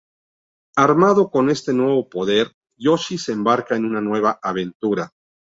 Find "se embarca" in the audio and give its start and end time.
3.19-3.75